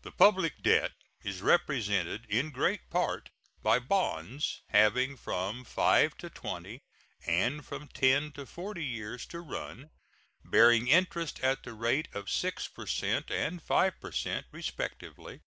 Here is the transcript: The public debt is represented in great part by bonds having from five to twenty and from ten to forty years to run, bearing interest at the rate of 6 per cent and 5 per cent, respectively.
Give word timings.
The 0.00 0.12
public 0.12 0.62
debt 0.62 0.92
is 1.24 1.42
represented 1.42 2.24
in 2.30 2.48
great 2.50 2.88
part 2.88 3.28
by 3.62 3.78
bonds 3.78 4.62
having 4.68 5.14
from 5.18 5.62
five 5.62 6.16
to 6.16 6.30
twenty 6.30 6.80
and 7.26 7.62
from 7.62 7.88
ten 7.88 8.32
to 8.32 8.46
forty 8.46 8.86
years 8.86 9.26
to 9.26 9.40
run, 9.40 9.90
bearing 10.42 10.88
interest 10.88 11.38
at 11.40 11.64
the 11.64 11.74
rate 11.74 12.08
of 12.14 12.30
6 12.30 12.68
per 12.68 12.86
cent 12.86 13.30
and 13.30 13.62
5 13.62 14.00
per 14.00 14.10
cent, 14.10 14.46
respectively. 14.52 15.42